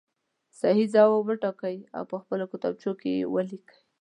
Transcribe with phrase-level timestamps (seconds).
[0.59, 3.77] صحیح ځواب وټاکئ او په خپلو کتابچو کې یې ولیکئ.